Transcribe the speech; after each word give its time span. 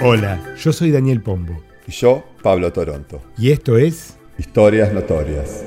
Hola, 0.00 0.54
yo 0.56 0.72
soy 0.72 0.92
Daniel 0.92 1.20
Pombo. 1.20 1.60
Y 1.84 1.90
yo, 1.90 2.24
Pablo 2.40 2.72
Toronto. 2.72 3.20
Y 3.36 3.50
esto 3.50 3.76
es 3.76 4.16
Historias 4.38 4.92
Notorias. 4.92 5.64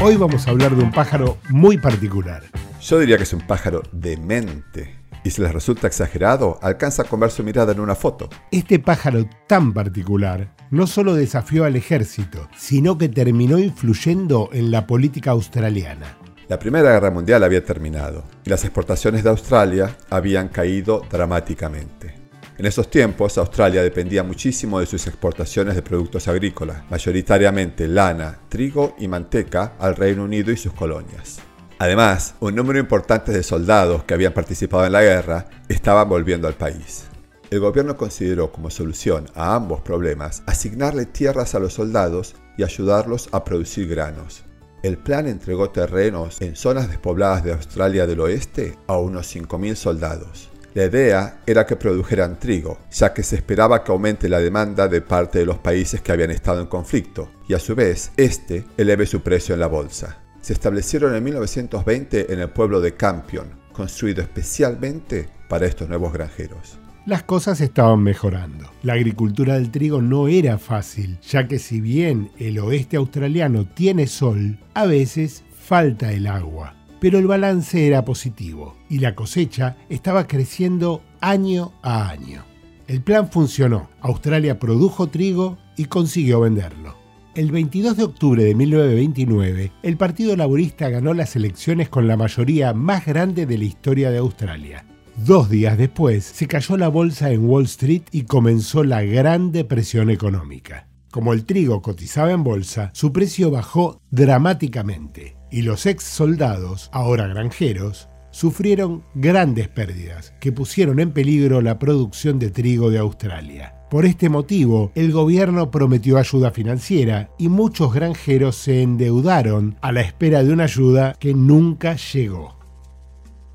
Hoy 0.00 0.16
vamos 0.16 0.48
a 0.48 0.52
hablar 0.52 0.74
de 0.74 0.82
un 0.82 0.90
pájaro 0.90 1.36
muy 1.50 1.76
particular. 1.76 2.44
Yo 2.80 2.98
diría 2.98 3.18
que 3.18 3.24
es 3.24 3.32
un 3.34 3.46
pájaro 3.46 3.82
demente. 3.92 4.96
Y 5.22 5.28
si 5.28 5.42
les 5.42 5.52
resulta 5.52 5.86
exagerado, 5.86 6.58
alcanza 6.62 7.04
con 7.04 7.20
ver 7.20 7.30
su 7.30 7.44
mirada 7.44 7.72
en 7.72 7.80
una 7.80 7.94
foto. 7.94 8.30
Este 8.50 8.78
pájaro 8.78 9.28
tan 9.46 9.74
particular 9.74 10.54
no 10.70 10.86
solo 10.86 11.12
desafió 11.12 11.64
al 11.64 11.76
ejército, 11.76 12.48
sino 12.56 12.96
que 12.96 13.10
terminó 13.10 13.58
influyendo 13.58 14.48
en 14.54 14.70
la 14.70 14.86
política 14.86 15.32
australiana. 15.32 16.16
La 16.50 16.58
Primera 16.58 16.90
Guerra 16.90 17.12
Mundial 17.12 17.44
había 17.44 17.64
terminado 17.64 18.24
y 18.44 18.50
las 18.50 18.64
exportaciones 18.64 19.22
de 19.22 19.30
Australia 19.30 19.96
habían 20.10 20.48
caído 20.48 21.00
dramáticamente. 21.08 22.12
En 22.58 22.66
esos 22.66 22.90
tiempos, 22.90 23.38
Australia 23.38 23.84
dependía 23.84 24.24
muchísimo 24.24 24.80
de 24.80 24.86
sus 24.86 25.06
exportaciones 25.06 25.76
de 25.76 25.82
productos 25.82 26.26
agrícolas, 26.26 26.82
mayoritariamente 26.90 27.86
lana, 27.86 28.40
trigo 28.48 28.96
y 28.98 29.06
manteca 29.06 29.74
al 29.78 29.94
Reino 29.94 30.24
Unido 30.24 30.50
y 30.50 30.56
sus 30.56 30.72
colonias. 30.72 31.38
Además, 31.78 32.34
un 32.40 32.56
número 32.56 32.80
importante 32.80 33.30
de 33.30 33.44
soldados 33.44 34.02
que 34.02 34.14
habían 34.14 34.32
participado 34.32 34.84
en 34.84 34.90
la 34.90 35.02
guerra 35.02 35.46
estaban 35.68 36.08
volviendo 36.08 36.48
al 36.48 36.54
país. 36.54 37.04
El 37.52 37.60
gobierno 37.60 37.96
consideró 37.96 38.50
como 38.50 38.70
solución 38.70 39.26
a 39.36 39.54
ambos 39.54 39.82
problemas 39.82 40.42
asignarle 40.46 41.06
tierras 41.06 41.54
a 41.54 41.60
los 41.60 41.74
soldados 41.74 42.34
y 42.56 42.64
ayudarlos 42.64 43.28
a 43.30 43.44
producir 43.44 43.86
granos. 43.86 44.42
El 44.82 44.96
plan 44.96 45.26
entregó 45.26 45.68
terrenos 45.68 46.40
en 46.40 46.56
zonas 46.56 46.88
despobladas 46.88 47.44
de 47.44 47.52
Australia 47.52 48.06
del 48.06 48.20
Oeste 48.20 48.78
a 48.86 48.96
unos 48.96 49.34
5.000 49.36 49.74
soldados. 49.74 50.48
La 50.72 50.84
idea 50.84 51.42
era 51.46 51.66
que 51.66 51.76
produjeran 51.76 52.38
trigo, 52.38 52.78
ya 52.90 53.12
que 53.12 53.22
se 53.22 53.36
esperaba 53.36 53.84
que 53.84 53.92
aumente 53.92 54.28
la 54.28 54.38
demanda 54.38 54.88
de 54.88 55.02
parte 55.02 55.40
de 55.40 55.44
los 55.44 55.58
países 55.58 56.00
que 56.00 56.12
habían 56.12 56.30
estado 56.30 56.62
en 56.62 56.66
conflicto, 56.66 57.30
y 57.46 57.52
a 57.52 57.58
su 57.58 57.74
vez, 57.74 58.12
este 58.16 58.64
eleve 58.78 59.04
su 59.04 59.20
precio 59.20 59.52
en 59.52 59.60
la 59.60 59.66
bolsa. 59.66 60.18
Se 60.40 60.54
establecieron 60.54 61.14
en 61.14 61.24
1920 61.24 62.32
en 62.32 62.40
el 62.40 62.48
pueblo 62.48 62.80
de 62.80 62.94
Campion, 62.94 63.48
construido 63.72 64.22
especialmente 64.22 65.28
para 65.48 65.66
estos 65.66 65.88
nuevos 65.88 66.12
granjeros 66.12 66.79
las 67.06 67.22
cosas 67.22 67.60
estaban 67.60 68.02
mejorando. 68.02 68.70
La 68.82 68.94
agricultura 68.94 69.54
del 69.54 69.70
trigo 69.70 70.02
no 70.02 70.28
era 70.28 70.58
fácil, 70.58 71.18
ya 71.22 71.48
que 71.48 71.58
si 71.58 71.80
bien 71.80 72.30
el 72.38 72.58
oeste 72.58 72.96
australiano 72.96 73.66
tiene 73.66 74.06
sol, 74.06 74.58
a 74.74 74.86
veces 74.86 75.44
falta 75.52 76.12
el 76.12 76.26
agua. 76.26 76.74
Pero 77.00 77.18
el 77.18 77.26
balance 77.26 77.86
era 77.86 78.04
positivo 78.04 78.76
y 78.88 78.98
la 78.98 79.14
cosecha 79.14 79.76
estaba 79.88 80.26
creciendo 80.26 81.02
año 81.20 81.72
a 81.82 82.10
año. 82.10 82.44
El 82.86 83.02
plan 83.02 83.30
funcionó. 83.30 83.88
Australia 84.00 84.58
produjo 84.58 85.06
trigo 85.06 85.58
y 85.76 85.84
consiguió 85.84 86.40
venderlo. 86.40 86.96
El 87.36 87.52
22 87.52 87.96
de 87.96 88.02
octubre 88.02 88.44
de 88.44 88.54
1929, 88.56 89.72
el 89.84 89.96
Partido 89.96 90.36
Laborista 90.36 90.88
ganó 90.88 91.14
las 91.14 91.36
elecciones 91.36 91.88
con 91.88 92.08
la 92.08 92.16
mayoría 92.16 92.74
más 92.74 93.06
grande 93.06 93.46
de 93.46 93.56
la 93.56 93.64
historia 93.64 94.10
de 94.10 94.18
Australia. 94.18 94.84
Dos 95.26 95.50
días 95.50 95.76
después, 95.76 96.24
se 96.24 96.46
cayó 96.46 96.78
la 96.78 96.88
bolsa 96.88 97.30
en 97.30 97.46
Wall 97.46 97.64
Street 97.64 98.04
y 98.10 98.22
comenzó 98.22 98.84
la 98.84 99.02
Gran 99.02 99.52
Depresión 99.52 100.08
Económica. 100.08 100.88
Como 101.10 101.34
el 101.34 101.44
trigo 101.44 101.82
cotizaba 101.82 102.32
en 102.32 102.42
bolsa, 102.42 102.90
su 102.94 103.12
precio 103.12 103.50
bajó 103.50 104.00
dramáticamente 104.10 105.36
y 105.50 105.60
los 105.60 105.84
ex 105.84 106.04
soldados, 106.04 106.88
ahora 106.90 107.26
granjeros, 107.26 108.08
sufrieron 108.30 109.04
grandes 109.14 109.68
pérdidas 109.68 110.32
que 110.40 110.52
pusieron 110.52 111.00
en 111.00 111.12
peligro 111.12 111.60
la 111.60 111.78
producción 111.78 112.38
de 112.38 112.48
trigo 112.48 112.88
de 112.88 113.00
Australia. 113.00 113.74
Por 113.90 114.06
este 114.06 114.30
motivo, 114.30 114.90
el 114.94 115.12
gobierno 115.12 115.70
prometió 115.70 116.16
ayuda 116.16 116.50
financiera 116.50 117.28
y 117.36 117.50
muchos 117.50 117.92
granjeros 117.92 118.56
se 118.56 118.80
endeudaron 118.80 119.76
a 119.82 119.92
la 119.92 120.00
espera 120.00 120.42
de 120.42 120.52
una 120.54 120.64
ayuda 120.64 121.14
que 121.20 121.34
nunca 121.34 121.96
llegó. 121.96 122.58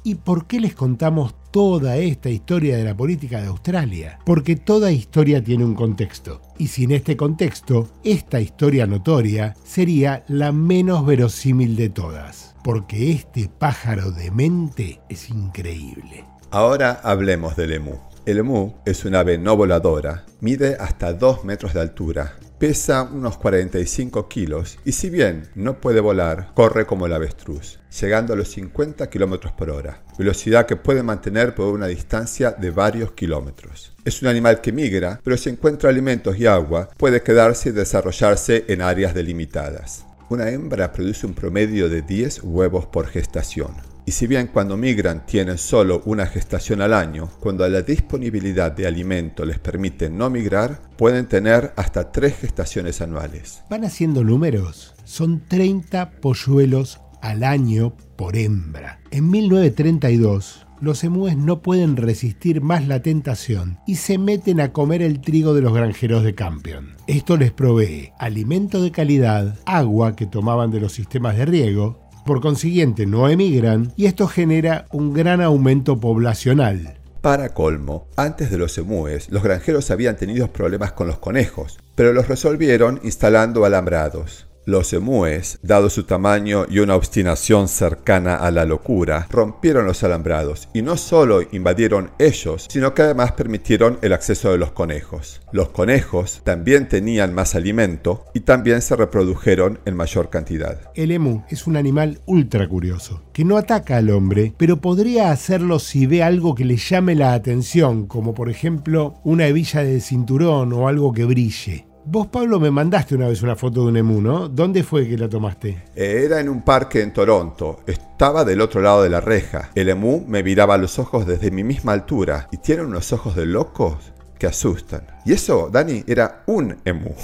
¿Y 0.04 0.14
por 0.14 0.46
qué 0.46 0.60
les 0.60 0.76
contamos 0.76 1.34
toda 1.56 1.96
esta 1.96 2.30
historia 2.30 2.76
de 2.76 2.84
la 2.84 2.98
política 2.98 3.40
de 3.40 3.48
Australia? 3.48 4.20
Porque 4.26 4.58
toda 4.58 4.92
historia 4.92 5.42
tiene 5.42 5.64
un 5.64 5.74
contexto. 5.74 6.42
Y 6.58 6.68
sin 6.68 6.92
este 6.92 7.16
contexto, 7.16 7.88
esta 8.04 8.42
historia 8.42 8.86
notoria 8.86 9.56
sería 9.64 10.26
la 10.28 10.52
menos 10.52 11.06
verosímil 11.06 11.78
de 11.78 11.88
todas. 11.88 12.56
Porque 12.62 13.10
este 13.12 13.48
pájaro 13.48 14.12
de 14.12 14.32
mente 14.32 15.00
es 15.08 15.30
increíble. 15.30 16.26
Ahora 16.52 17.00
hablemos 17.02 17.56
del 17.56 17.72
emú. 17.72 18.02
El 18.26 18.40
emú 18.40 18.74
es 18.86 19.06
una 19.06 19.22
ave 19.22 19.38
no 19.38 19.56
voladora, 19.56 20.26
mide 20.42 20.76
hasta 20.78 21.14
2 21.14 21.46
metros 21.46 21.74
de 21.74 21.80
altura, 21.80 22.36
pesa 22.58 23.04
unos 23.04 23.38
45 23.38 24.28
kilos 24.28 24.78
y 24.86 24.94
si 24.94 25.10
bien 25.10 25.50
no 25.56 25.82
puede 25.82 26.00
volar, 26.00 26.52
corre 26.54 26.86
como 26.86 27.06
el 27.06 27.14
avestruz, 27.14 27.80
llegando 28.00 28.34
a 28.34 28.36
los 28.36 28.50
50 28.50 29.10
kilómetros 29.10 29.54
por 29.54 29.70
hora, 29.70 30.04
velocidad 30.18 30.66
que 30.66 30.76
puede 30.76 31.04
mantener 31.04 31.56
por 31.56 31.74
una 31.74 31.88
distancia 31.88 32.52
de 32.52 32.72
varios 32.72 33.12
kilómetros. 33.12 33.94
Es 34.06 34.22
un 34.22 34.28
animal 34.28 34.62
que 34.62 34.72
migra, 34.72 35.20
pero 35.24 35.38
si 35.38 35.50
encuentra 35.50 35.90
alimentos 35.90 36.38
y 36.38 36.46
agua, 36.46 36.90
puede 36.98 37.22
quedarse 37.22 37.70
y 37.70 37.74
desarrollarse 37.74 38.66
en 38.68 38.82
áreas 38.82 39.14
delimitadas. 39.14 40.06
Una 40.30 40.50
hembra 40.50 40.92
produce 40.92 41.28
un 41.28 41.34
promedio 41.34 41.90
de 41.90 42.02
10 42.02 42.42
huevos 42.44 42.86
por 42.86 43.08
gestación. 43.08 43.95
Y 44.08 44.12
si 44.12 44.28
bien 44.28 44.48
cuando 44.48 44.78
migran 44.78 45.26
tienen 45.26 45.58
solo 45.58 46.04
una 46.06 46.28
gestación 46.28 46.82
al 46.82 46.94
año, 46.94 47.30
cuando 47.40 47.68
la 47.68 47.82
disponibilidad 47.82 48.72
de 48.72 48.86
alimento 48.86 49.46
les 49.46 49.58
permite 49.58 50.12
no 50.12 50.30
migrar, 50.30 50.80
pueden 50.96 51.26
tener 51.26 51.74
hasta 51.76 52.12
tres 52.12 52.38
gestaciones 52.38 53.02
anuales. 53.02 53.64
Van 53.68 53.84
haciendo 53.84 54.24
números. 54.24 54.94
Son 55.06 55.42
30 55.48 56.12
polluelos 56.22 57.00
al 57.22 57.44
año 57.44 57.96
por 58.16 58.38
hembra. 58.38 59.00
En 59.10 59.32
1932, 59.32 60.68
los 60.82 61.04
emúes 61.04 61.38
no 61.38 61.62
pueden 61.62 61.96
resistir 61.98 62.62
más 62.62 62.88
la 62.88 63.02
tentación 63.02 63.80
y 63.88 63.96
se 63.96 64.18
meten 64.18 64.60
a 64.60 64.72
comer 64.72 65.02
el 65.02 65.22
trigo 65.22 65.54
de 65.54 65.62
los 65.62 65.74
granjeros 65.74 66.24
de 66.24 66.36
Campion. 66.36 66.96
Esto 67.08 67.38
les 67.38 67.52
provee 67.52 68.12
alimento 68.20 68.84
de 68.84 68.92
calidad, 68.92 69.58
agua 69.66 70.16
que 70.16 70.28
tomaban 70.28 70.70
de 70.72 70.82
los 70.82 70.94
sistemas 70.94 71.38
de 71.38 71.46
riego 71.46 72.05
por 72.26 72.42
consiguiente 72.42 73.06
no 73.06 73.30
emigran 73.30 73.94
y 73.96 74.08
esto 74.08 74.28
genera 74.28 74.88
un 74.92 75.14
gran 75.14 75.42
aumento 75.42 76.00
poblacional. 76.00 76.98
Para 77.22 77.50
colmo, 77.50 78.08
antes 78.18 78.52
de 78.52 78.58
los 78.58 78.78
emúes, 78.78 79.30
los 79.32 79.42
granjeros 79.42 79.90
habían 79.90 80.16
tenido 80.18 80.52
problemas 80.52 80.92
con 80.92 81.08
los 81.08 81.18
conejos, 81.18 81.80
pero 81.96 82.14
los 82.14 82.28
resolvieron 82.28 83.00
instalando 83.04 83.66
alambrados. 83.66 84.45
Los 84.68 84.94
emúes, 84.94 85.60
dado 85.62 85.92
su 85.92 86.06
tamaño 86.06 86.66
y 86.68 86.80
una 86.80 86.96
obstinación 86.96 87.68
cercana 87.68 88.36
a 88.36 88.50
la 88.50 88.66
locura, 88.66 89.28
rompieron 89.30 89.86
los 89.86 90.04
alambrados 90.04 90.70
y 90.74 90.82
no 90.82 90.98
solo 90.98 91.44
invadieron 91.52 92.10
ellos, 92.18 92.66
sino 92.68 92.96
que 92.96 93.04
además 93.04 93.34
permitieron 93.34 94.00
el 94.02 94.12
acceso 94.12 94.52
de 94.52 94.58
los 94.58 94.72
conejos. 94.72 95.42
Los 95.52 95.70
conejos 95.70 96.42
también 96.44 96.90
tenían 96.90 97.36
más 97.36 97.54
alimento 97.54 98.26
y 98.34 98.40
también 98.40 98.82
se 98.82 98.96
reprodujeron 98.96 99.80
en 99.86 99.96
mayor 99.96 100.32
cantidad. 100.32 100.80
El 100.96 101.12
emú 101.12 101.44
es 101.48 101.68
un 101.68 101.78
animal 101.78 102.22
ultra 102.26 102.68
curioso, 102.68 103.22
que 103.34 103.46
no 103.46 103.58
ataca 103.58 103.98
al 103.98 104.10
hombre, 104.10 104.56
pero 104.58 104.82
podría 104.82 105.30
hacerlo 105.30 105.78
si 105.78 106.08
ve 106.08 106.24
algo 106.24 106.56
que 106.56 106.66
le 106.66 106.78
llame 106.78 107.14
la 107.14 107.34
atención, 107.34 108.08
como 108.08 108.34
por 108.34 108.50
ejemplo 108.50 109.22
una 109.24 109.46
hebilla 109.46 109.84
de 109.84 110.02
cinturón 110.02 110.74
o 110.74 110.88
algo 110.88 111.14
que 111.14 111.26
brille. 111.26 111.86
Vos, 112.08 112.28
Pablo, 112.28 112.60
me 112.60 112.70
mandaste 112.70 113.16
una 113.16 113.28
vez 113.28 113.42
una 113.42 113.56
foto 113.56 113.82
de 113.82 113.88
un 113.88 113.98
emú, 113.98 114.22
¿no? 114.22 114.48
¿Dónde 114.48 114.84
fue 114.84 115.08
que 115.08 115.18
la 115.18 115.28
tomaste? 115.28 115.86
Era 115.96 116.40
en 116.40 116.50
un 116.50 116.62
parque 116.62 117.02
en 117.02 117.12
Toronto. 117.12 117.80
Estaba 117.88 118.46
del 118.46 118.62
otro 118.62 118.80
lado 118.80 119.02
de 119.02 119.10
la 119.10 119.22
reja. 119.22 119.72
El 119.74 119.90
emú 119.90 120.24
me 120.28 120.44
miraba 120.44 120.76
a 120.76 120.78
los 120.78 121.00
ojos 121.00 121.26
desde 121.26 121.50
mi 121.50 121.64
misma 121.64 121.94
altura 121.94 122.48
y 122.52 122.58
tiene 122.58 122.84
unos 122.84 123.12
ojos 123.12 123.36
de 123.36 123.48
locos 123.48 124.14
que 124.38 124.46
asustan. 124.46 125.08
Y 125.26 125.34
eso, 125.34 125.72
Dani, 125.74 126.04
era 126.06 126.44
un 126.46 126.78
emú. 126.86 127.16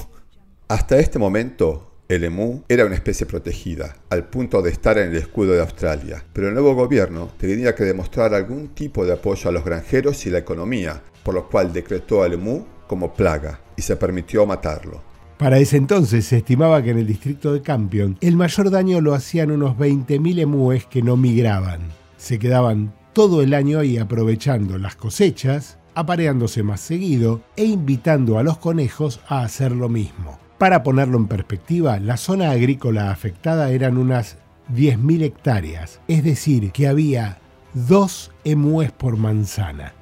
Hasta 0.68 0.98
este 0.98 1.20
momento, 1.20 1.92
el 2.10 2.24
emú 2.24 2.64
era 2.68 2.84
una 2.84 2.96
especie 2.96 3.28
protegida, 3.28 3.98
al 4.10 4.30
punto 4.30 4.64
de 4.64 4.72
estar 4.72 4.98
en 4.98 5.12
el 5.12 5.18
escudo 5.18 5.52
de 5.52 5.62
Australia. 5.62 6.24
Pero 6.34 6.48
el 6.48 6.56
nuevo 6.56 6.74
gobierno 6.74 7.30
tenía 7.38 7.76
que 7.76 7.84
demostrar 7.84 8.34
algún 8.34 8.70
tipo 8.70 9.06
de 9.06 9.14
apoyo 9.14 9.48
a 9.48 9.54
los 9.54 9.64
granjeros 9.64 10.26
y 10.26 10.32
la 10.32 10.40
economía, 10.40 11.04
por 11.24 11.36
lo 11.36 11.48
cual 11.48 11.72
decretó 11.72 12.24
al 12.24 12.34
emú 12.34 12.66
como 12.92 13.14
plaga 13.14 13.62
y 13.78 13.84
se 13.84 13.96
permitió 13.96 14.46
matarlo. 14.46 15.02
Para 15.38 15.60
ese 15.60 15.78
entonces 15.78 16.26
se 16.26 16.40
estimaba 16.40 16.84
que 16.84 16.90
en 16.90 16.98
el 16.98 17.08
distrito 17.08 17.54
de 17.54 17.62
Campion 17.62 18.18
el 18.20 18.36
mayor 18.36 18.70
daño 18.70 19.00
lo 19.00 19.14
hacían 19.14 19.50
unos 19.50 19.78
20.000 19.78 20.40
emúes 20.40 20.88
que 20.88 21.02
no 21.02 21.16
migraban. 21.16 21.80
Se 22.18 22.38
quedaban 22.38 22.94
todo 23.14 23.42
el 23.42 23.54
año 23.54 23.80
ahí 23.80 23.98
aprovechando 23.98 24.78
las 24.78 24.98
cosechas, 24.98 25.78
apareándose 25.96 26.64
más 26.64 26.82
seguido 26.82 27.40
e 27.56 27.64
invitando 27.64 28.38
a 28.38 28.44
los 28.44 28.58
conejos 28.58 29.22
a 29.30 29.44
hacer 29.44 29.72
lo 29.72 29.88
mismo. 29.88 30.38
Para 30.58 30.84
ponerlo 30.84 31.18
en 31.18 31.28
perspectiva, 31.28 31.98
la 31.98 32.18
zona 32.18 32.52
agrícola 32.52 33.10
afectada 33.10 33.72
eran 33.72 33.98
unas 33.98 34.36
10.000 34.76 35.22
hectáreas, 35.22 36.02
es 36.10 36.26
decir, 36.26 36.74
que 36.74 36.90
había 36.90 37.38
dos 37.74 38.32
emúes 38.44 38.92
por 38.92 39.16
manzana. 39.16 39.94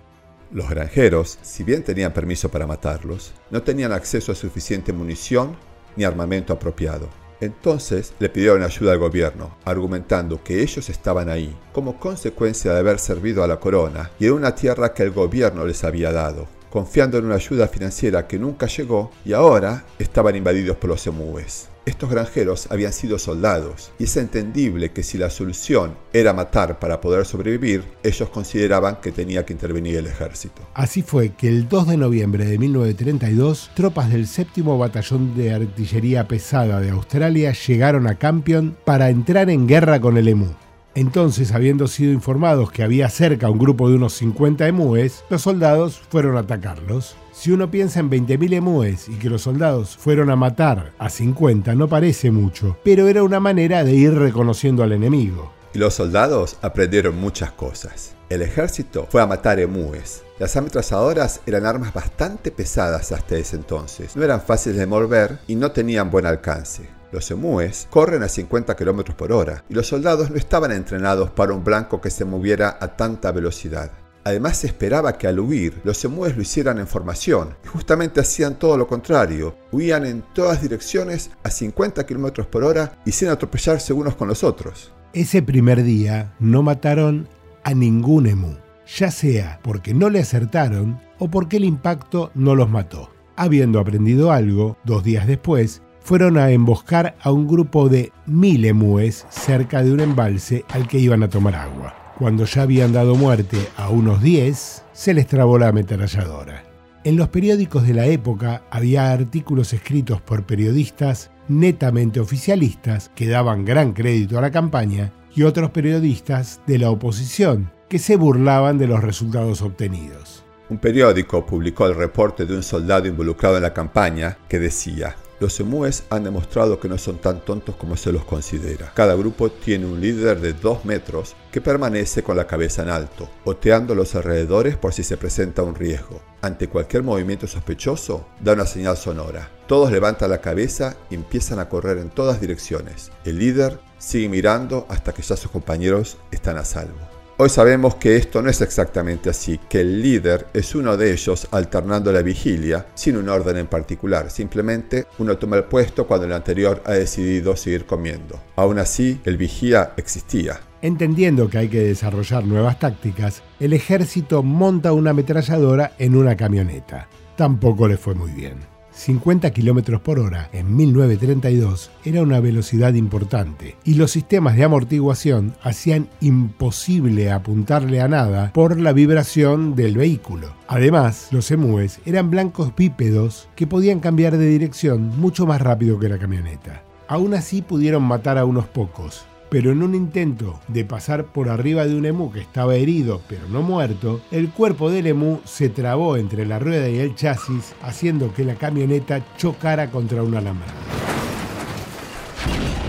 Los 0.52 0.68
granjeros, 0.68 1.38
si 1.44 1.64
bien 1.64 1.84
tenían 1.84 2.12
permiso 2.12 2.50
para 2.50 2.66
matarlos, 2.66 3.34
no 3.52 3.62
tenían 3.62 3.92
acceso 3.92 4.32
a 4.32 4.36
suficiente 4.36 4.92
munición 4.92 5.56
ni 5.96 6.04
armamento 6.06 6.54
apropiado. 6.54 7.08
Entonces 7.40 8.14
le 8.18 8.30
pidieron 8.30 8.64
ayuda 8.64 8.94
al 8.94 8.98
gobierno, 8.98 9.56
argumentando 9.64 10.44
que 10.44 10.64
ellos 10.64 10.90
estaban 10.90 11.30
ahí 11.30 11.56
como 11.72 12.00
consecuencia 12.00 12.74
de 12.74 12.80
haber 12.80 12.98
servido 12.98 13.44
a 13.44 13.48
la 13.48 13.60
corona 13.60 14.10
y 14.20 14.26
en 14.26 14.34
una 14.34 14.56
tierra 14.56 14.96
que 14.96 15.04
el 15.04 15.12
gobierno 15.12 15.66
les 15.66 15.84
había 15.84 16.12
dado, 16.12 16.48
confiando 16.70 17.18
en 17.18 17.26
una 17.26 17.36
ayuda 17.36 17.68
financiera 17.68 18.28
que 18.28 18.40
nunca 18.40 18.68
llegó 18.68 19.12
y 19.26 19.34
ahora 19.34 19.86
estaban 19.98 20.36
invadidos 20.36 20.78
por 20.78 20.90
los 20.90 21.06
emúes. 21.08 21.70
Estos 21.86 22.12
granjeros 22.12 22.68
habían 22.70 22.94
sido 22.94 23.18
soldados, 23.18 23.92
y 23.98 24.04
es 24.04 24.16
entendible 24.16 24.92
que 24.92 25.02
si 25.02 25.18
la 25.18 25.32
solución 25.32 25.96
era 26.14 26.34
matar 26.34 26.78
para 26.78 27.02
poder 27.02 27.26
sobrevivir, 27.26 27.84
ellos 28.04 28.30
consideraban 28.30 28.98
que 29.02 29.12
tenía 29.12 29.44
que 29.44 29.54
intervenir 29.54 29.98
el 29.98 30.06
ejército. 30.06 30.62
Así 30.76 31.02
fue 31.02 31.30
que 31.30 31.48
el 31.48 31.68
2 31.68 31.88
de 31.88 31.98
noviembre 31.98 32.46
de 32.46 32.60
1932, 32.60 33.72
tropas 33.74 34.12
del 34.12 34.28
séptimo 34.28 34.78
batallón 34.78 35.36
de 35.36 35.52
artillería 35.52 36.28
pesada 36.28 36.80
de 36.80 36.92
Australia 36.92 37.54
llegaron 37.54 38.06
a 38.06 38.20
Campion 38.20 38.78
para 38.86 39.10
entrar 39.10 39.50
en 39.50 39.66
guerra 39.66 40.00
con 40.00 40.18
el 40.18 40.28
EMU. 40.28 40.69
Entonces, 40.96 41.54
habiendo 41.54 41.88
sido 41.88 42.12
informados 42.12 42.72
que 42.72 42.84
había 42.84 43.10
cerca 43.10 43.50
un 43.50 43.60
grupo 43.60 43.90
de 43.90 43.96
unos 43.96 44.14
50 44.14 44.68
emúes, 44.68 45.24
los 45.30 45.44
soldados 45.44 46.02
fueron 46.10 46.36
a 46.36 46.42
atacarlos. 46.42 47.16
Si 47.32 47.52
uno 47.52 47.72
piensa 47.72 48.00
en 48.00 48.10
20.000 48.10 48.54
emúes 48.54 49.08
y 49.08 49.14
que 49.14 49.30
los 49.30 49.44
soldados 49.44 49.96
fueron 49.96 50.30
a 50.30 50.36
matar 50.36 50.92
a 50.98 51.10
50, 51.10 51.76
no 51.76 51.88
parece 51.88 52.32
mucho, 52.32 52.78
pero 52.84 53.08
era 53.08 53.24
una 53.24 53.40
manera 53.40 53.84
de 53.84 53.94
ir 53.94 54.14
reconociendo 54.14 54.84
al 54.84 54.92
enemigo. 54.92 55.54
Y 55.74 55.78
los 55.78 55.94
soldados 55.94 56.58
aprendieron 56.62 57.18
muchas 57.18 57.52
cosas. 57.52 58.16
El 58.30 58.42
ejército 58.42 59.08
fue 59.10 59.22
a 59.22 59.28
matar 59.28 59.60
emúes. 59.60 60.24
Las 60.40 60.56
ametralladoras 60.58 61.42
eran 61.46 61.66
armas 61.66 61.94
bastante 61.94 62.52
pesadas 62.52 63.12
hasta 63.12 63.38
ese 63.38 63.56
entonces, 63.56 64.16
no 64.16 64.24
eran 64.24 64.42
fáciles 64.42 64.78
de 64.78 64.86
mover 64.86 65.40
y 65.48 65.56
no 65.56 65.72
tenían 65.72 66.10
buen 66.10 66.26
alcance. 66.26 66.99
Los 67.12 67.32
emúes 67.32 67.88
corren 67.90 68.22
a 68.22 68.30
50 68.30 68.76
km 68.76 69.16
por 69.16 69.32
hora 69.32 69.64
y 69.68 69.74
los 69.74 69.88
soldados 69.88 70.30
no 70.30 70.38
estaban 70.38 70.72
entrenados 70.72 71.32
para 71.32 71.54
un 71.54 71.64
blanco 71.64 72.02
que 72.02 72.12
se 72.12 72.24
moviera 72.24 72.78
a 72.80 72.96
tanta 72.96 73.32
velocidad. 73.32 73.92
Además 74.24 74.58
se 74.58 74.68
esperaba 74.68 75.18
que 75.18 75.28
al 75.28 75.40
huir 75.40 75.82
los 75.84 76.04
emúes 76.06 76.36
lo 76.36 76.44
hicieran 76.44 76.78
en 76.78 76.88
formación 76.88 77.56
y 77.64 77.68
justamente 77.68 78.20
hacían 78.20 78.60
todo 78.60 78.78
lo 78.78 78.88
contrario, 78.88 79.56
huían 79.72 80.06
en 80.06 80.24
todas 80.34 80.62
direcciones 80.62 81.32
a 81.42 81.50
50 81.50 82.06
km 82.06 82.46
por 82.46 82.64
hora 82.64 83.00
y 83.06 83.12
sin 83.12 83.30
atropellarse 83.30 83.92
unos 83.92 84.16
con 84.16 84.28
los 84.28 84.44
otros. 84.44 84.92
Ese 85.14 85.42
primer 85.42 85.82
día 85.82 86.36
no 86.40 86.62
mataron 86.62 87.28
a 87.64 87.74
ningún 87.74 88.28
emú, 88.28 88.56
ya 88.98 89.10
sea 89.10 89.60
porque 89.64 89.96
no 89.96 90.12
le 90.12 90.20
acertaron 90.20 91.00
o 91.18 91.30
porque 91.30 91.58
el 91.58 91.64
impacto 91.64 92.30
no 92.36 92.54
los 92.54 92.70
mató. 92.70 93.10
Habiendo 93.36 93.80
aprendido 93.80 94.32
algo, 94.32 94.78
dos 94.84 95.04
días 95.04 95.26
después, 95.26 95.82
fueron 96.10 96.40
a 96.40 96.50
emboscar 96.50 97.16
a 97.22 97.32
un 97.32 97.48
grupo 97.48 97.88
de 97.88 98.12
mil 98.26 98.66
emúes 98.66 99.28
cerca 99.30 99.84
de 99.84 99.92
un 99.94 100.00
embalse 100.00 100.66
al 100.70 100.88
que 100.88 100.98
iban 100.98 101.22
a 101.22 101.30
tomar 101.30 101.56
agua. 101.56 102.16
Cuando 102.18 102.46
ya 102.46 102.64
habían 102.64 102.94
dado 102.94 103.14
muerte 103.14 103.60
a 103.78 103.90
unos 103.90 104.20
10, 104.20 104.86
se 104.92 105.14
les 105.14 105.28
trabó 105.28 105.60
la 105.60 105.68
ametralladora. 105.68 106.64
En 107.04 107.16
los 107.16 107.30
periódicos 107.30 107.86
de 107.86 107.94
la 107.94 108.08
época 108.08 108.64
había 108.72 109.12
artículos 109.12 109.72
escritos 109.72 110.20
por 110.20 110.48
periodistas 110.48 111.30
netamente 111.48 112.20
oficialistas 112.20 113.12
que 113.14 113.28
daban 113.28 113.64
gran 113.64 113.94
crédito 113.94 114.40
a 114.40 114.42
la 114.42 114.50
campaña 114.50 115.14
y 115.36 115.44
otros 115.44 115.70
periodistas 115.70 116.60
de 116.66 116.80
la 116.80 116.90
oposición 116.90 117.72
que 117.88 118.00
se 118.00 118.16
burlaban 118.16 118.80
de 118.80 118.88
los 118.88 119.04
resultados 119.04 119.62
obtenidos. 119.62 120.44
Un 120.72 120.80
periódico 120.80 121.46
publicó 121.46 121.86
el 121.86 121.94
reporte 121.94 122.48
de 122.48 122.56
un 122.56 122.64
soldado 122.64 123.08
involucrado 123.08 123.58
en 123.58 123.64
la 123.64 123.76
campaña 123.76 124.40
que 124.48 124.58
decía, 124.58 125.16
los 125.40 125.60
emúes 125.60 126.04
han 126.10 126.24
demostrado 126.24 126.80
que 126.80 126.90
no 126.90 126.98
son 126.98 127.18
tan 127.18 127.44
tontos 127.46 127.76
como 127.76 127.96
se 127.96 128.12
los 128.12 128.26
considera. 128.26 128.92
Cada 128.94 129.16
grupo 129.16 129.50
tiene 129.50 129.86
un 129.86 130.00
líder 130.00 130.42
de 130.42 130.54
2 130.54 130.86
metros 130.86 131.36
que 131.52 131.62
permanece 131.62 132.24
con 132.24 132.38
la 132.38 132.48
cabeza 132.48 132.84
en 132.84 132.90
alto, 132.90 133.30
oteando 133.46 133.96
los 133.96 134.16
alrededores 134.16 134.78
por 134.78 134.94
si 134.94 135.04
se 135.04 135.18
presenta 135.18 135.64
un 135.64 135.76
riesgo. 135.76 136.22
Ante 136.42 136.70
cualquier 136.70 137.04
movimiento 137.04 137.48
sospechoso, 137.48 138.28
da 138.40 138.54
una 138.54 138.66
señal 138.66 138.98
sonora. 138.98 139.50
Todos 139.68 139.92
levantan 139.92 140.30
la 140.30 140.42
cabeza 140.42 140.96
y 141.10 141.16
empiezan 141.16 141.60
a 141.60 141.70
correr 141.70 141.98
en 141.98 142.10
todas 142.10 142.42
direcciones. 142.42 143.12
El 143.26 143.40
líder 143.40 143.80
sigue 143.98 144.30
mirando 144.30 144.86
hasta 144.90 145.14
que 145.14 145.22
ya 145.22 145.36
sus 145.36 145.52
compañeros 145.52 146.18
están 146.32 146.58
a 146.58 146.66
salvo. 146.66 147.19
Hoy 147.42 147.48
sabemos 147.48 147.96
que 147.96 148.18
esto 148.18 148.42
no 148.42 148.50
es 148.50 148.60
exactamente 148.60 149.30
así, 149.30 149.62
que 149.70 149.80
el 149.80 150.02
líder 150.02 150.48
es 150.54 150.76
uno 150.76 150.98
de 150.98 151.14
ellos 151.14 151.48
alternando 151.52 152.12
la 152.12 152.22
vigilia 152.22 152.88
sin 152.96 153.16
un 153.16 153.30
orden 153.30 153.56
en 153.56 153.68
particular, 153.68 154.30
simplemente 154.30 155.06
uno 155.20 155.38
toma 155.38 155.56
el 155.56 155.64
puesto 155.64 156.06
cuando 156.06 156.26
el 156.26 156.34
anterior 156.34 156.84
ha 156.86 156.92
decidido 156.92 157.56
seguir 157.56 157.86
comiendo. 157.86 158.38
Aún 158.58 158.78
así, 158.78 159.22
el 159.24 159.38
vigía 159.38 159.94
existía. 159.96 160.60
Entendiendo 160.82 161.50
que 161.50 161.60
hay 161.60 161.70
que 161.70 161.80
desarrollar 161.80 162.44
nuevas 162.44 162.78
tácticas, 162.78 163.42
el 163.62 163.72
ejército 163.72 164.44
monta 164.44 164.92
una 164.92 165.12
ametralladora 165.12 165.94
en 165.98 166.18
una 166.18 166.36
camioneta. 166.36 167.08
Tampoco 167.38 167.88
le 167.88 167.96
fue 167.96 168.16
muy 168.16 168.32
bien. 168.32 168.79
50 168.92 169.52
km 169.52 170.00
por 170.00 170.20
hora 170.20 170.50
en 170.52 170.76
1932 170.76 171.92
era 172.04 172.22
una 172.22 172.40
velocidad 172.40 172.94
importante 172.94 173.76
y 173.84 173.96
los 173.96 174.12
sistemas 174.12 174.56
de 174.56 174.64
amortiguación 174.64 175.56
hacían 175.62 176.10
imposible 176.22 177.32
apuntarle 177.32 178.02
a 178.02 178.08
nada 178.08 178.52
por 178.54 178.80
la 178.80 178.94
vibración 178.94 179.76
del 179.76 179.98
vehículo. 179.98 180.54
Además, 180.68 181.30
los 181.32 181.50
emúes 181.52 182.00
eran 182.06 182.30
blancos 182.30 182.76
bípedos 182.76 183.48
que 183.56 183.68
podían 183.68 184.00
cambiar 184.00 184.38
de 184.38 184.48
dirección 184.48 185.20
mucho 185.20 185.46
más 185.46 185.62
rápido 185.62 186.00
que 186.00 186.10
la 186.10 186.18
camioneta. 186.18 186.84
Aún 187.08 187.34
así 187.34 187.64
pudieron 187.64 188.04
matar 188.04 188.38
a 188.38 188.46
unos 188.46 188.68
pocos, 188.68 189.26
pero 189.50 189.72
en 189.72 189.84
un 189.84 189.96
intento 189.96 190.60
de 190.68 190.86
pasar 190.86 191.26
por 191.26 191.50
arriba 191.50 191.86
de 191.86 191.96
un 191.96 192.06
emú 192.06 192.32
que 192.32 192.40
estaba 192.40 192.76
herido 192.76 193.22
pero 193.28 193.48
no 193.50 193.62
muerto, 193.62 194.22
el 194.32 194.50
cuerpo 194.52 194.92
del 194.92 195.08
emú 195.08 195.40
se 195.46 195.70
trabó 195.70 196.18
entre 196.18 196.46
la 196.46 196.60
rueda 196.60 196.88
y 196.88 197.00
el 197.00 197.16
chasis, 197.16 197.74
haciendo 197.82 198.34
que 198.34 198.46
la 198.46 198.56
camioneta 198.56 199.26
chocara 199.38 199.90
contra 199.90 200.24
un 200.24 200.36
alambrado. 200.36 200.74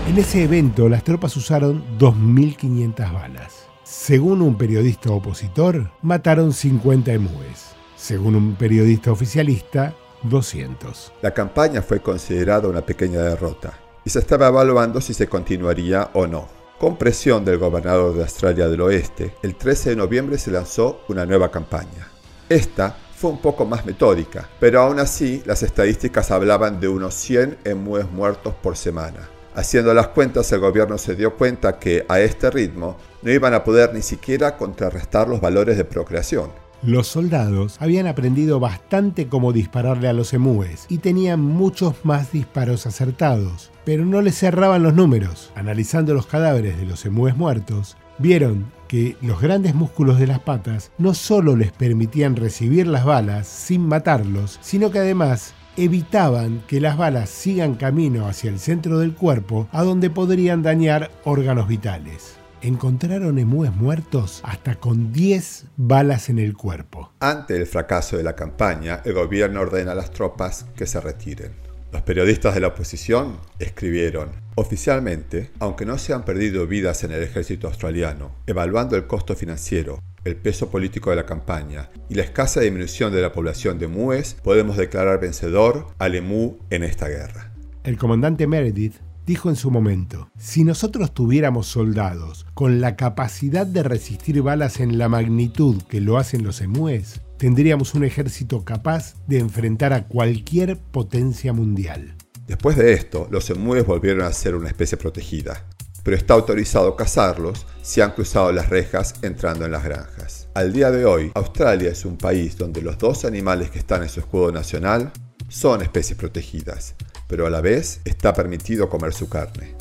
En 0.07 0.17
ese 0.17 0.43
evento 0.43 0.89
las 0.89 1.03
tropas 1.03 1.35
usaron 1.37 1.83
2.500 1.97 3.13
balas. 3.13 3.67
Según 3.83 4.41
un 4.41 4.57
periodista 4.57 5.11
opositor, 5.11 5.91
mataron 6.01 6.53
50 6.53 7.13
emúes. 7.13 7.71
Según 7.95 8.35
un 8.35 8.55
periodista 8.55 9.11
oficialista, 9.11 9.93
200. 10.23 11.13
La 11.21 11.33
campaña 11.33 11.81
fue 11.81 11.99
considerada 11.99 12.67
una 12.67 12.81
pequeña 12.81 13.19
derrota 13.19 13.73
y 14.03 14.09
se 14.09 14.19
estaba 14.19 14.47
evaluando 14.47 15.01
si 15.01 15.13
se 15.13 15.27
continuaría 15.27 16.09
o 16.13 16.27
no. 16.27 16.47
Con 16.79 16.97
presión 16.97 17.45
del 17.45 17.59
gobernador 17.59 18.15
de 18.15 18.23
Australia 18.23 18.67
del 18.67 18.81
Oeste, 18.81 19.35
el 19.43 19.55
13 19.55 19.91
de 19.91 19.95
noviembre 19.95 20.37
se 20.37 20.51
lanzó 20.51 21.01
una 21.09 21.25
nueva 21.25 21.51
campaña. 21.51 22.07
Esta 22.49 22.95
fue 23.15 23.29
un 23.29 23.39
poco 23.39 23.65
más 23.65 23.85
metódica, 23.85 24.49
pero 24.59 24.81
aún 24.81 24.99
así 24.99 25.43
las 25.45 25.61
estadísticas 25.61 26.31
hablaban 26.31 26.79
de 26.79 26.87
unos 26.87 27.13
100 27.13 27.59
emúes 27.65 28.09
muertos 28.09 28.55
por 28.55 28.75
semana. 28.75 29.29
Haciendo 29.53 29.93
las 29.93 30.07
cuentas, 30.07 30.51
el 30.53 30.59
gobierno 30.59 30.97
se 30.97 31.13
dio 31.13 31.35
cuenta 31.35 31.77
que 31.77 32.05
a 32.09 32.19
este 32.19 32.49
ritmo 32.49 32.97
no 33.21 33.31
iban 33.31 33.53
a 33.53 33.63
poder 33.63 33.93
ni 33.93 34.01
siquiera 34.01 34.57
contrarrestar 34.57 35.27
los 35.27 35.41
valores 35.41 35.77
de 35.77 35.85
procreación. 35.85 36.60
Los 36.83 37.05
soldados 37.05 37.77
habían 37.79 38.07
aprendido 38.07 38.59
bastante 38.59 39.27
cómo 39.27 39.53
dispararle 39.53 40.07
a 40.07 40.13
los 40.13 40.33
emúes 40.33 40.87
y 40.89 40.97
tenían 40.97 41.39
muchos 41.39 41.93
más 42.03 42.31
disparos 42.31 42.87
acertados, 42.87 43.69
pero 43.85 44.03
no 44.03 44.19
les 44.23 44.39
cerraban 44.39 44.81
los 44.81 44.95
números. 44.95 45.51
Analizando 45.53 46.15
los 46.15 46.25
cadáveres 46.25 46.79
de 46.79 46.87
los 46.87 47.05
emúes 47.05 47.37
muertos, 47.37 47.97
vieron 48.17 48.71
que 48.87 49.15
los 49.21 49.39
grandes 49.39 49.75
músculos 49.75 50.17
de 50.17 50.25
las 50.25 50.39
patas 50.39 50.91
no 50.97 51.13
solo 51.13 51.55
les 51.55 51.71
permitían 51.71 52.35
recibir 52.35 52.87
las 52.87 53.05
balas 53.05 53.45
sin 53.47 53.81
matarlos, 53.81 54.57
sino 54.61 54.89
que 54.89 54.99
además 54.99 55.53
evitaban 55.77 56.63
que 56.65 56.81
las 56.81 56.97
balas 56.97 57.29
sigan 57.29 57.75
camino 57.75 58.25
hacia 58.25 58.49
el 58.49 58.57
centro 58.57 58.97
del 58.97 59.13
cuerpo 59.13 59.67
a 59.71 59.83
donde 59.83 60.09
podrían 60.09 60.63
dañar 60.63 61.11
órganos 61.25 61.67
vitales 61.67 62.40
encontraron 62.61 63.39
emúes 63.39 63.73
muertos 63.73 64.41
hasta 64.43 64.75
con 64.75 65.11
10 65.11 65.65
balas 65.77 66.29
en 66.29 66.39
el 66.39 66.55
cuerpo. 66.55 67.11
Ante 67.19 67.57
el 67.57 67.65
fracaso 67.65 68.17
de 68.17 68.23
la 68.23 68.35
campaña, 68.35 69.01
el 69.05 69.13
gobierno 69.13 69.61
ordena 69.61 69.93
a 69.93 69.95
las 69.95 70.11
tropas 70.11 70.65
que 70.75 70.85
se 70.85 71.01
retiren. 71.01 71.51
Los 71.91 72.03
periodistas 72.03 72.53
de 72.53 72.61
la 72.61 72.67
oposición 72.67 73.37
escribieron, 73.59 74.29
oficialmente, 74.55 75.51
aunque 75.59 75.85
no 75.85 75.97
se 75.97 76.13
han 76.13 76.23
perdido 76.23 76.65
vidas 76.65 77.03
en 77.03 77.11
el 77.11 77.21
ejército 77.21 77.67
australiano, 77.67 78.31
evaluando 78.47 78.95
el 78.95 79.07
costo 79.07 79.35
financiero, 79.35 79.99
el 80.23 80.37
peso 80.37 80.69
político 80.69 81.09
de 81.09 81.17
la 81.17 81.25
campaña 81.25 81.89
y 82.07 82.15
la 82.15 82.23
escasa 82.23 82.61
disminución 82.61 83.11
de 83.11 83.21
la 83.21 83.33
población 83.33 83.77
de 83.77 83.85
emúes, 83.85 84.37
podemos 84.41 84.77
declarar 84.77 85.19
vencedor 85.19 85.87
al 85.97 86.15
emú 86.15 86.59
en 86.69 86.83
esta 86.83 87.09
guerra. 87.09 87.51
El 87.83 87.97
comandante 87.97 88.47
Meredith 88.47 88.95
dijo 89.25 89.49
en 89.49 89.55
su 89.55 89.71
momento, 89.71 90.29
si 90.37 90.63
nosotros 90.63 91.13
tuviéramos 91.13 91.67
soldados 91.67 92.45
con 92.53 92.81
la 92.81 92.95
capacidad 92.95 93.65
de 93.65 93.83
resistir 93.83 94.41
balas 94.41 94.79
en 94.79 94.97
la 94.97 95.09
magnitud 95.09 95.81
que 95.83 96.01
lo 96.01 96.17
hacen 96.17 96.43
los 96.43 96.61
emúes, 96.61 97.21
tendríamos 97.37 97.93
un 97.93 98.03
ejército 98.03 98.63
capaz 98.63 99.15
de 99.27 99.39
enfrentar 99.39 99.93
a 99.93 100.07
cualquier 100.07 100.77
potencia 100.77 101.53
mundial. 101.53 102.15
Después 102.47 102.75
de 102.75 102.93
esto, 102.93 103.27
los 103.31 103.49
emúes 103.49 103.85
volvieron 103.85 104.23
a 104.23 104.33
ser 104.33 104.55
una 104.55 104.67
especie 104.67 104.97
protegida, 104.97 105.65
pero 106.03 106.17
está 106.17 106.33
autorizado 106.33 106.95
cazarlos 106.95 107.65
si 107.81 108.01
han 108.01 108.11
cruzado 108.11 108.51
las 108.51 108.69
rejas 108.69 109.15
entrando 109.21 109.65
en 109.65 109.71
las 109.71 109.83
granjas. 109.83 110.47
Al 110.53 110.73
día 110.73 110.91
de 110.91 111.05
hoy, 111.05 111.31
Australia 111.33 111.89
es 111.89 112.05
un 112.05 112.17
país 112.17 112.57
donde 112.57 112.81
los 112.81 112.97
dos 112.97 113.25
animales 113.25 113.69
que 113.69 113.79
están 113.79 114.03
en 114.03 114.09
su 114.09 114.19
escudo 114.19 114.51
nacional 114.51 115.11
son 115.47 115.81
especies 115.81 116.17
protegidas, 116.17 116.95
pero 117.31 117.47
a 117.47 117.49
la 117.49 117.61
vez 117.61 118.01
está 118.03 118.33
permitido 118.33 118.89
comer 118.89 119.13
su 119.13 119.29
carne. 119.29 119.73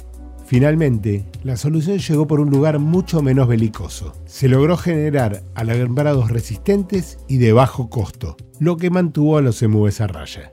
Finalmente, 0.47 1.27
la 1.43 1.57
solución 1.57 1.99
llegó 1.99 2.29
por 2.29 2.39
un 2.39 2.49
lugar 2.49 2.79
mucho 2.79 3.23
menos 3.23 3.49
belicoso. 3.49 4.15
Se 4.25 4.49
logró 4.49 4.77
generar 4.77 5.43
alambrados 5.57 6.31
resistentes 6.31 7.19
y 7.27 7.39
de 7.39 7.53
bajo 7.53 7.91
costo, 7.91 8.37
lo 8.61 8.77
que 8.77 8.91
mantuvo 8.91 9.37
a 9.37 9.43
los 9.43 9.63
emúes 9.63 10.01
a 10.01 10.07
raya. 10.07 10.53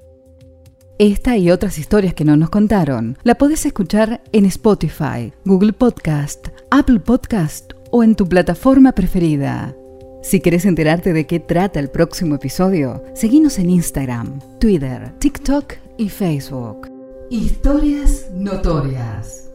Esta 0.98 1.38
y 1.38 1.52
otras 1.52 1.78
historias 1.78 2.16
que 2.16 2.26
no 2.26 2.36
nos 2.36 2.50
contaron 2.50 3.20
la 3.22 3.36
podés 3.36 3.68
escuchar 3.68 4.24
en 4.32 4.46
Spotify, 4.46 5.32
Google 5.46 5.74
Podcast, 5.74 6.48
Apple 6.72 7.02
Podcast 7.02 7.74
o 7.92 8.04
en 8.04 8.16
tu 8.16 8.28
plataforma 8.28 8.94
preferida. 8.94 9.76
Si 10.24 10.40
querés 10.40 10.66
enterarte 10.66 11.14
de 11.14 11.28
qué 11.28 11.40
trata 11.40 11.80
el 11.80 11.92
próximo 11.92 12.36
episodio, 12.36 13.04
seguinos 13.14 13.60
en 13.60 13.70
Instagram, 13.70 14.40
Twitter, 14.60 15.14
TikTok 15.20 15.87
y 15.98 16.10
Facebook. 16.10 16.90
Historias 17.30 18.30
notorias. 18.32 19.47